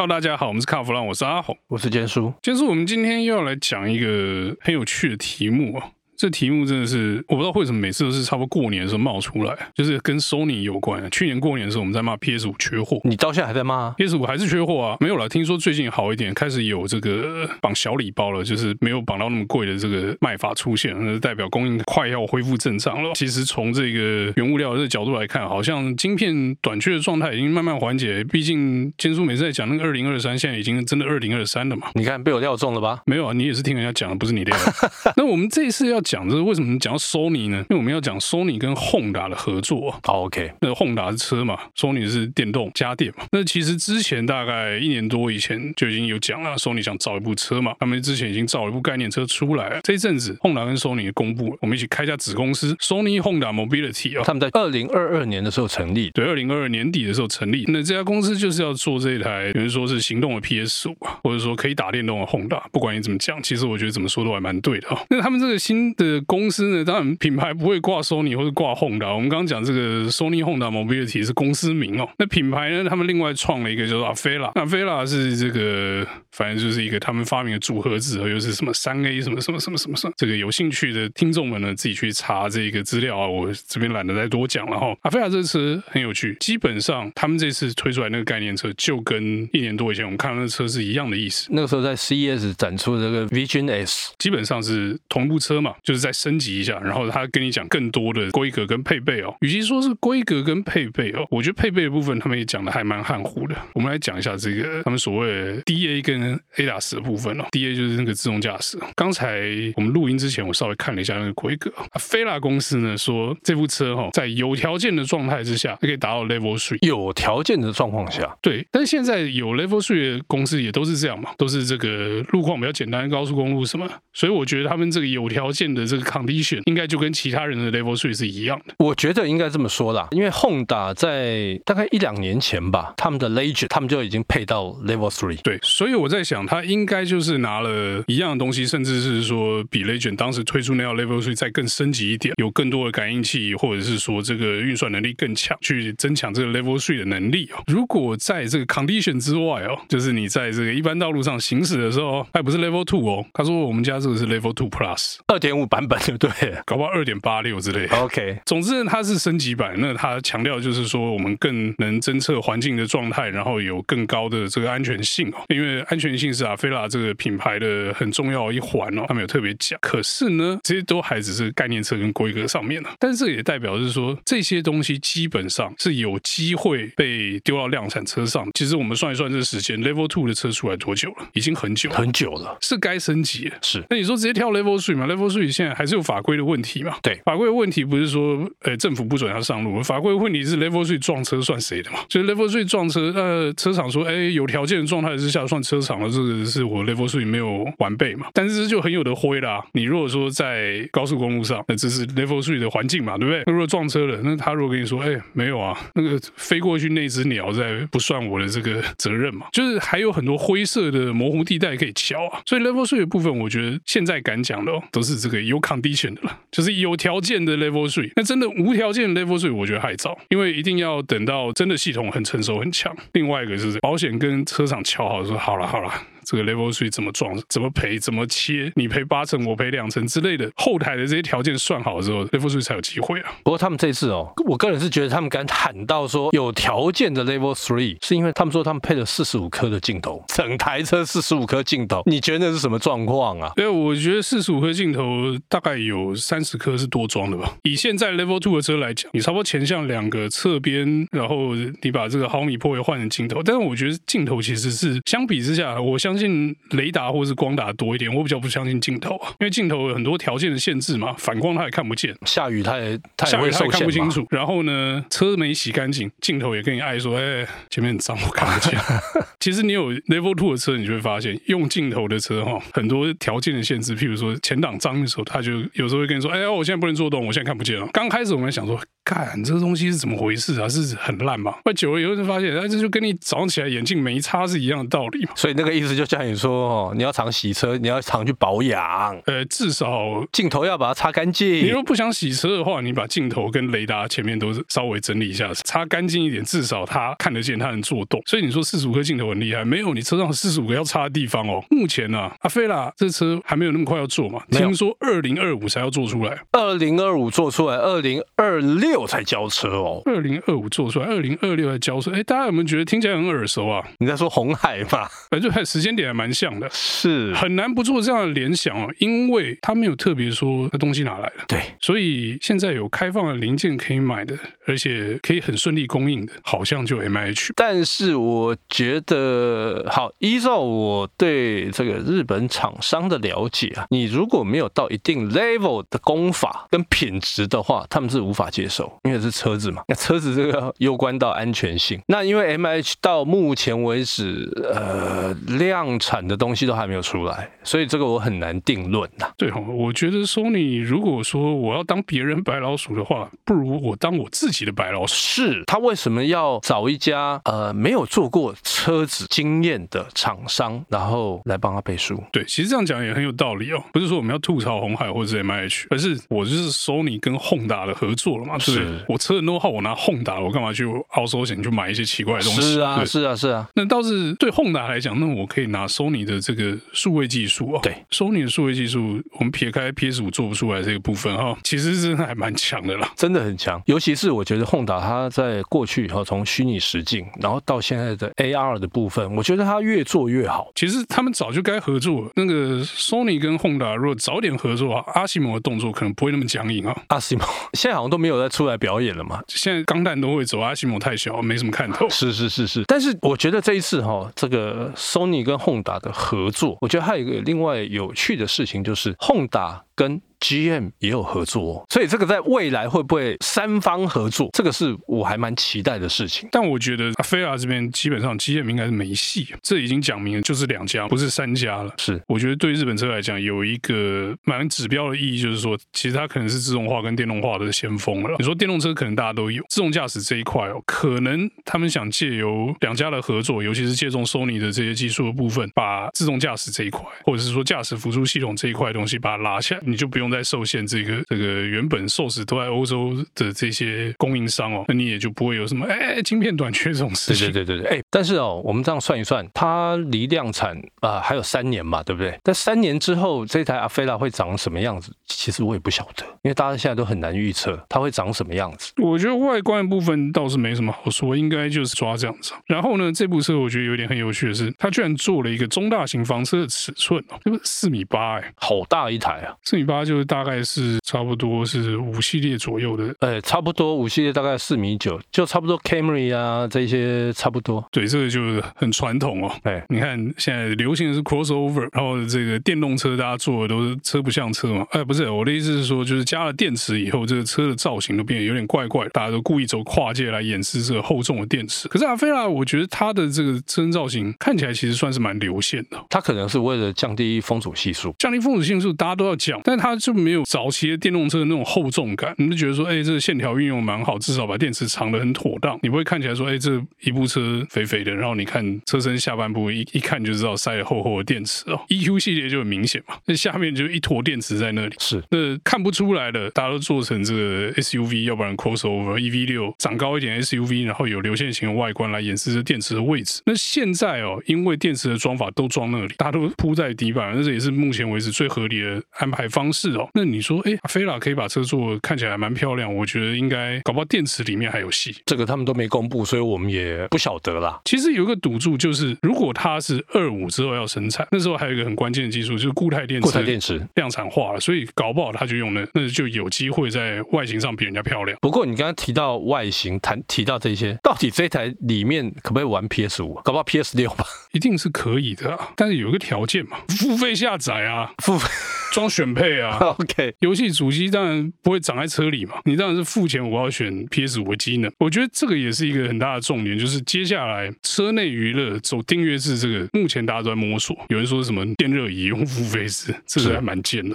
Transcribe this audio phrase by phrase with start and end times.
[0.00, 2.32] Hello，大家好，我们是卡弗朗，我是阿红，我是坚叔。
[2.40, 5.90] 坚叔，我们今天又要来讲一个很有趣的题目啊。
[6.20, 11.10] 这题目真的是我不知道为什么每次都是差不多过年的时候冒出来，就是跟 Sony 有关。
[11.10, 14.96] 去年过年的时候我们在骂 PS 五缺货，你到现在还在骂 PS 五还是缺货啊？
[15.00, 23.12] 没有了，听说最近好一点，开始有这个绑小礼包了，就是没有绑到那么贵的这个卖法出现，那代表供应快要恢复正常了。
[23.14, 28.22] 其实从这个原物料的这个角度来看，好像晶片短缺的状态已经慢慢缓解。
[28.24, 31.88] 毕竟坚叔每次在讲那个二零二三，现在已经真的二零二三了嘛？
[31.94, 33.00] 你看被我料中了吧？
[33.06, 35.14] 没有啊，你也是听人家讲的，不是你料的。
[35.16, 36.90] 那我们这一次要讲这是为什么讲？
[36.90, 39.94] 讲到 Sony 呢，因为我们要讲 Sony 跟 Honda 的合作。
[40.02, 43.24] 好，OK，那 Honda 是车嘛，Sony 是电动家电嘛。
[43.30, 49.80] 那其实之前大概一年多以前就已经有讲了，Sony 想造一部车嘛，他们之前已经造了一部概念车出来了。
[49.84, 57.64] 这一阵子 Honda 跟 Sony 公布，我们一起开一家子公司 Sony Honda Mobility 啊、哦，他们在二零二二年的时候成立，对，二零二二年底的时候成立。
[57.68, 62.60] 那这家公司就是要做这一台，比如说是行动的 PS 五啊，或者说可以打电动的 Honda。
[62.72, 65.06] 不管你怎么讲，其实我觉得怎么说都还蛮对的啊、哦。
[65.10, 67.50] 那他们这个新的公司呢，当然品牌。
[67.60, 69.12] 不会挂 Sony 或者挂 Honda。
[69.12, 72.08] 我们刚刚讲这个 Sony Honda Mobility 是公司名哦。
[72.16, 72.88] 那品牌呢？
[72.88, 74.52] 他们另外创了一个叫做 Afeela。
[74.54, 80.14] 那 Afeela 是这个，反正就是一个他们发明的组合字，又是什么三 A 什么什么什么什么什么。
[80.16, 83.26] 这个有兴趣的听众们呢，自己去查这个资料啊。
[83.26, 84.96] 我这边懒得再多讲了哈。
[85.02, 91.48] Afeela 这个车很有趣，基本上他们这次推出来那个概念车，就跟一年多以前我们看到那车是一样的意思。
[91.50, 103.56] 那个时候在 CES 展出的这个 Vision S，基本上是同步车嘛，就是再升级一下，然后他跟你讲更多的规格跟配备哦，与其说是规格跟配备哦，我觉得配备的部分他们也讲的还蛮含糊的。
[103.74, 107.44] 我们来讲一下这个他们所谓的 DA 跟 ADAS 的部分哦。
[107.50, 108.78] DA 就是那个自动驾驶。
[108.94, 109.42] 刚才
[109.74, 111.72] 我们录音之前，我稍微看了一下那个规格。
[111.94, 116.86] Afeela 公司呢说，这部车哈，在有条件的状态之下，可以达到 Level Three。
[116.86, 118.64] 有条件的状况下，对。
[118.70, 123.90] 但是现在有 Level Three 的公司也都是这样嘛，都是这个路况比较简单，高速公路什么。
[124.12, 135.40] 所以我觉得他们这个有条件的这个 condition 应该就跟其他人的 Level Three 是一样的，我觉得应该这么说啦，因为 Honda 在大概一两年前吧，他们的 Legend 他们就已经配到 Level Three。
[135.42, 147.62] 对，所以我在想，他应该就是拿了一样的东西，甚至是说比 Legend 当时推出那套 Level Three 再更升级一点，有更多的感应器，或者是说这个运算能力更强，去增强这个 Level Three 的能力哦。
[147.66, 156.54] 如果在这个 condition 之外哦，就是你在这个一般道路上行驶的时候，还不是 Level Two 哦，他说我们家这个是 Level Two Plus 二点五版本，对 不对？
[156.64, 157.96] 搞不好二点八六之类的。
[157.96, 159.74] OK，总之呢，它是升级版。
[159.78, 165.44] 那它强调就是说，我们更能侦测环境的状态，然后有更高的这个安全性哦。
[165.48, 169.78] 因为安全性是阿菲拉这个品牌的很重要一环哦，他们有特别讲。
[169.80, 172.90] 可是呢，这些都还只是概念车跟规格上面了。
[172.98, 178.48] 但是这也代表是说，这些东西基本上是有机会被丢到量产车上。
[178.54, 181.28] 其实我们算一算这个时间，Level Two 的车出来多久了？
[181.34, 183.56] 已经很久很久了，是该升级了。
[183.62, 183.82] 是。
[183.90, 186.96] 那你说直接跳 Level Three 嘛？Level Three 现在还是有法规的问题嘛？
[187.02, 189.82] 对，法规的问题不是说，呃，政府不准他上路。
[189.82, 192.00] 法规问题是 Level Three 撞车算谁的嘛？
[192.08, 198.26] 就是 Level Three 撞车，呃，车厂说，哎，有条件的状态之下算车厂了，这个是我 Level Three 没有完备嘛？
[198.34, 199.64] 但是这就很有的灰啦。
[199.72, 203.42] 你如果说在高速公路上，那这是 Level Three 的环境嘛，对不对？
[203.46, 209.46] 那如果撞车了，那他如果跟你说，哎，没有啊，那个飞过去那只鸟在不算我的这个责任嘛？
[209.52, 212.40] 就是还有很多灰色的模糊地带可以敲啊。
[212.44, 218.10] 所以 Level Three 的部分，我觉得现在敢讲的哦，都是这个有 condition 的了，就是有条件的 Level Three。
[218.16, 222.96] 那真的无条件 Level Three，我觉得还早，因为一定要等到真的系统很成熟很强。
[223.12, 225.92] 另外一个就是保险跟车厂敲好说好了好了。
[226.24, 233.32] 这个 Level Three 怎么撞，怎么赔，怎么切，你赔八成，我赔两成之类的，后台的这些条件算好之后，Level Three 才有机会啊。
[233.44, 243.52] 不过他们这次哦，我个人是觉得他们敢喊到说有条件的 Level Three，是因为他们说他们配了四十五颗的镜头，整台车四十五颗镜头，你觉得那是什么状况啊？
[243.56, 247.52] 对，我觉得四十五颗镜头大概有三十颗是多装的吧。
[247.62, 257.00] 以现在 Level Two 的车来讲，你差不多前向两个，侧边，然后你把这个毫米波也换成镜头，但是我觉得镜头其实是相比之下，我相信雷达。
[257.10, 268.78] 或是光打多一点，我比较不相信镜头啊，因为镜头有很多条件的限制嘛，反光它也看不见，下雨它也它也看不清楚，然后呢，车没洗干净，镜头也跟你爱说，哎、欸，前面很脏，我看不见。
[269.40, 277.88] 其实你有 Level Two 的车，你就会发现，用镜头的车哈，很多条件的限制，譬如说前挡脏的时候，它就有时候会跟你说，哎、欸，我现在不能做动，我现在看不见了。
[277.92, 280.68] 刚开始我们想说，看这个东西是怎么回事啊？
[280.68, 281.56] 是很烂嘛？
[281.64, 285.32] 那久了以后就发现，哎，这就跟你早上起来眼镜没擦是一样的道理嘛。
[285.34, 291.46] 所以那个意思就像你说哦，你要常洗车，你要常去保养，呃，至少镜头要把它擦干净。
[291.46, 298.22] 你如果不想洗车的话，你把镜头跟雷达前面都稍微整理一下，擦干净一点，至少它看得见，它能做动。
[298.24, 301.62] 所以你说四十五颗镜头很厉害，没有，你车上四十五个要擦的地方哦。
[301.68, 304.42] 目前呢、啊，阿菲拉这车还没有那么快要做嘛？
[304.50, 310.00] 听说二零二五才要做出来，二零二五做出来，二零二六才交车哦。
[310.06, 312.10] 二零二五做出来，二零二六才交车。
[312.12, 313.84] 哎，大家有没有觉得听起来很耳熟啊？
[313.98, 315.10] 你在说红海吧？
[315.30, 321.44] 反正时间点还蛮像的，是很难不做这样的联想哦，因为他没有特别说那东西哪来的。
[321.48, 327.50] 对，所以现在有开放的零件可以买的，而且可以很顺利供应的，好像就 MIH。
[327.56, 339.82] 但是我觉得，好，依照我对这个日本厂商的了解啊，你如果没有到一定 level 的工法跟品质的话，他们是无法接受，因为是车子嘛。
[339.88, 342.00] 那车子这个攸关到安全性。
[342.06, 349.26] 那因为 MIH 到目前为止，呃，量产的东西都还没有出来，所以这个我很难定论呐。
[349.36, 355.14] 对哦，我觉得 Sony 如果说我要当别人白老鼠的话，不如我当我自己的白老鼠。
[355.30, 362.22] 是他为什么要找一家呃没有做过车子经验的厂商，然后来帮他背书？
[362.32, 363.82] 对，其实这样讲也很有道理哦。
[363.92, 368.58] 不是说我们要吐槽红海或者是 MIH，而是我就是 Sony 跟 Honda 的合作了嘛。
[368.58, 372.62] 是，我车的 know-how 我拿 Honda，我干嘛去 outsourcing 去买一些奇怪的东西？
[372.62, 373.68] 是啊，是啊，是啊。
[373.74, 377.80] 那倒是对 Honda 来讲，那我可以拿 Sony 的这个数位技术哦。
[377.82, 383.80] 对，Sony 的数位技术，我们撇开 PS 五做不出来这个部分哈、哦，其实真的还蛮强的啦，真的很强。
[383.86, 390.70] 尤其是我觉得 Honda 它在过去哈，从虚拟实境，然后到现在的 AR 的部分，我觉得它越做越好。
[390.74, 392.30] 其实他们早就该合作。
[392.36, 396.96] 那个 Sony 跟 Honda 如果早点合作啊，阿西莫的动作可能不会那么僵硬啊。
[397.08, 397.44] 阿西莫
[397.74, 399.40] 现在好像都没有再出来表演了嘛？
[399.48, 402.08] 现在钢弹都会走，阿西莫太小，没什么看头。
[402.10, 416.48] 是是是是，但是我觉得这一次哈，这个 Sony 跟宏达的合作，我觉得还有一个另外有趣的事情，就是宏达跟 GM 也有合作，所以这个在未来会不会三方合作，这个是我还蛮期待的事情。
[416.50, 421.92] 但我觉得阿菲拉这边基本上 GM 应该是没戏，这已经讲明了就是两家，不是三家了。
[421.98, 428.36] 是，我觉得对日本车来讲有一个蛮指标的意义，就是说其实它可能是自动化跟电动化的先锋了。
[428.38, 441.22] 你说电动车可能大家都有，自动驾驶这一块哦，可能他们想借由两家的合作，尤其是借重 Sony 的这些技术的部分，把自动驾驶这一块，或者是说驾驶辅助系统这一块东西把它拉下来，你就不用再受限这个。
[441.28, 447.48] 这个原本寿司都在欧洲的这些供应商哦，那你也就不会有什么哎，晶片短缺这种事情。
[447.48, 452.38] 对对对对对，哎，但是哦，我们这样算一算，它离量产啊、呃、还有三年嘛，对不对？
[452.42, 455.12] 但三年之后，这台阿菲拉会长什么样子？
[455.26, 458.92] 其实我也不晓得，因为大家现在都很难预测它会长什么样子。
[458.96, 462.52] 我觉得外观的部分倒是没什么好说，应该就是抓这样子。
[462.66, 469.54] 然后呢，这部车我觉得有点很有趣的是，它居然做了一个中大型房车的尺寸哦，这不四米八哎，好大一台啊！
[469.64, 471.00] 四米八就是大概是。
[471.10, 477.84] 差不多是五系列左右的，哎，差不多五系列大概四米九，就差不多 Camry 啊这些差不多。
[477.90, 479.52] 对，这个就是很传统哦。
[479.64, 484.86] 哎，你看现在流行的是 crossover，然后这个电动车大家坐的都是车不像车嘛。
[484.92, 491.88] 哎，不是，我的意思是说，就是加了电池以后，这个车的造型都变得有点怪怪，大家都故意走跨界来掩饰这个厚重的电池。
[491.88, 495.98] 可是阿菲拉，我觉得它的这个车身造型看起来其实算是蛮流线的。
[496.08, 511.80] 它可能是为了降低风阻系数，降低风阻系数大家都要讲，但是它就没有早期的电动车的那种厚重感，你就觉得说，哎、欸，这个线条运用蛮好，至少把电池藏得很妥当，你不会看起来说，哎、欸，这一部车肥肥的，然后你看车身下半部一一看就知道塞了厚厚的电池哦。
[511.88, 515.22] EQ 系列就很明显嘛，那下面就一坨电池在那里，是。
[515.30, 523.42] 那看不出来的，大家都做成这个 SUV，要不然 crossover EV 六长高一点 SUV，然后有流线型的外观来掩饰这电池的位置。
[523.46, 530.08] 那现在哦，因为电池的装法都装那里，大家都铺在底板，那这也是目前为止最合理的安排方式哦。
[530.14, 535.14] 那你说，哎、菲拉可以把车做看起来蛮漂亮，我觉得应该搞不好电池里面还有戏。
[535.26, 537.80] 这个他们都没公布，所以我们也不晓得啦。
[537.84, 543.26] 其实有一个赌注，就是如果它是二五之后要生产，那时候还有一个很关键的技术，就是固态电池。
[543.26, 548.36] 固态电池量产化了，所以搞不好它就用了，那就有机会在外形上比人家漂亮。
[548.40, 553.34] 不过你刚刚提到外形，谈提到这些，到底这台里面可不可以玩 PS 五？
[553.44, 554.24] 搞不好 PS 六吧？
[554.52, 558.48] 一定是可以的啊，但是有一个条件嘛，付费下载啊，付费。
[558.92, 559.78] 装选配啊。
[559.98, 564.90] OK，游戏主机当然不会长在车里嘛，你当然是付钱，我要选 PS 五的机能。
[564.98, 570.96] 我觉得这个也是一个很大的重点，就是接下来车内娱乐走订阅制，这个目前大家都在摸索。
[571.08, 574.14] 有人说什么电热椅用付费制，这个还蛮贱的。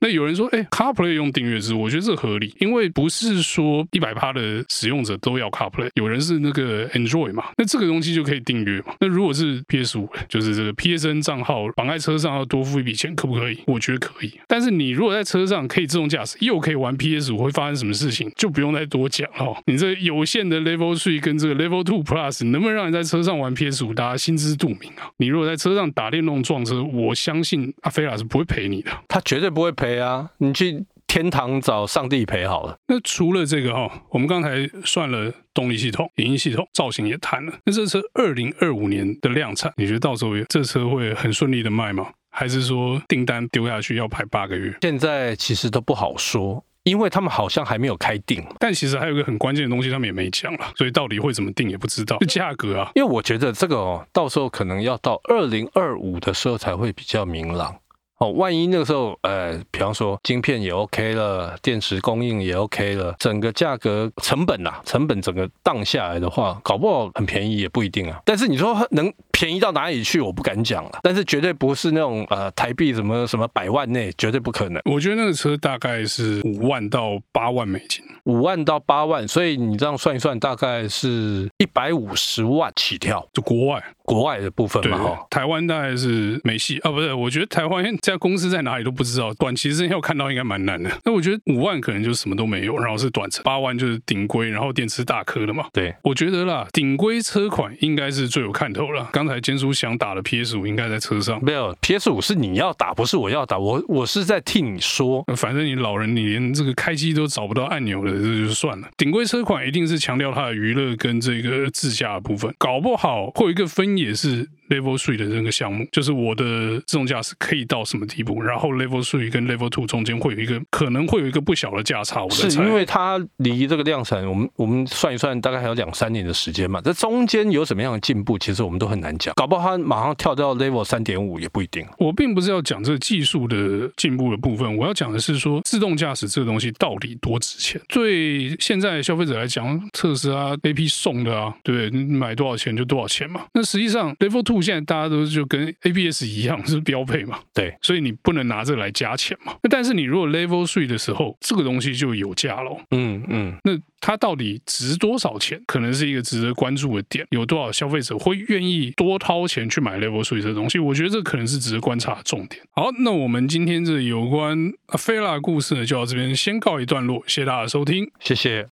[0.00, 8.94] 那有人说，哎，CarPlay 用订阅制，我觉得这合理，因为不是说一百趴的使用者都要 CarPlay，有人是那个 Android 嘛，那这个东西就可以订阅嘛。
[9.00, 13.58] 那如果是 PS 五，就是这个 PSN 账号绑在车上要多付一笔钱，可不可以？
[13.66, 14.32] 我觉得可以。
[14.46, 18.30] 但是你如果在车上可以自动驾驶，又可以玩 PS 五，会发生什么事情？
[18.36, 19.56] 就不用再多讲了。
[19.66, 23.94] 你这有限的 Level Three 跟这个 Level Two Plus，能不能让你在车上玩 PS 五？
[23.94, 25.10] 大家心知肚明啊。
[25.18, 30.30] 你如果在车上打电动撞车，我相信阿菲拉是不会赔你的，他绝对不会赔啊！
[30.38, 32.76] 你去天堂找上帝赔好了。
[32.88, 37.52] 那除了这个哈，我们刚才算了动力系统、影音系统、造型也谈了。
[37.64, 42.08] 那这车二零二五年的量产，你觉得到时候这车会很顺利的卖吗？
[42.36, 44.76] 还是说订单丢下去要排八个月？
[44.82, 48.44] 现在其实都不好说，因为他们好像还没有开定。
[48.58, 52.18] 但其实还有一个很关键的东西，他们也没讲了，所以到底会怎么定也不知道。
[52.20, 57.76] 是价格啊，因为我觉得这个哦，到时候可能要到二零二五的时候才会比较明朗。
[58.18, 68.20] 哦，万一那个时候，呃，比方说晶片也 OK 了，电池供应也 OK 了，整个价格成本呐、啊，成本整个荡下来的话，搞不好很便宜也不一定啊。
[68.24, 71.00] 但是你说能便宜到哪里去，我不敢讲了。
[71.02, 74.80] 但是绝对不是那种呃台币什么什么百万内，绝对不可能。
[74.84, 83.82] 我觉得那个车大概是五万到八万美金，五万到八万，所以你这样算一算，大概是一百五十万起跳，就国外。
[84.04, 87.14] 国外的部分嘛，哈，台湾大概是没戏啊，不是？
[87.14, 90.90] 我觉得台湾这家公司在哪里都不知道，短期之内要看到应该蛮难的。
[91.06, 95.64] 那我觉得五万可能就什么都没有，然后是短程，八万就是顶规，然后电池大颗的嘛。
[95.72, 99.08] 对，我觉得啦，顶规车款应该是最有看头了。
[99.10, 105.24] 刚才坚叔想打的 PS 五应该在车上，没有 PS 五是你要打，不是我要打，我我是在替你说。
[105.36, 108.88] 反正你老人，你连这个开机都找不到按钮的，这就算了。
[108.96, 114.48] 顶规车款一定是强调它的娱乐跟这个自驾的部分，搞不好会有一个分野是。
[114.68, 122.22] Level Three 的这个项目，就是我的自动驾驶可以到什么地步，然后 Level Three 跟 Level Two 中间会有一个可能会有一个不小的价差。
[122.22, 122.30] 我。
[122.30, 126.80] 是因为它离这个量产，我们我们算一算，大概还有两三年的时间嘛。
[126.80, 129.32] 这中间有什么样的进步，其实我们都很难讲。
[129.34, 131.86] 搞不好它马上跳到 Level 三点五也不一定。
[131.98, 137.80] 我并不是要讲这个技术的进步的部分，我要讲的是说自动驾驶这个东西到底多值钱。
[137.88, 143.42] 对现在消费者来讲，特斯拉 AP 送的啊，对，你买多少钱就多少钱嘛。
[143.52, 149.54] 那实际上 Level Two 现在大家都就跟 ABS 一样是标配嘛，对，所以你不能拿这个来加钱嘛。
[149.62, 152.76] 那但是你如果 Level Three 的时候，这个东西就有价了。
[152.90, 157.26] 嗯嗯，那它到底值多少钱，可能是一个值得关注的点。
[157.30, 160.78] 有多少消费者会愿意多掏钱去买 Level Three 这东西？
[160.78, 162.62] 我觉得这可能是值得观察的重点。
[162.72, 167.22] 好，那我们今天这有关 Afera 的故事呢，就到这边先告一段落。
[167.26, 168.73] 谢谢大家的收听，谢谢。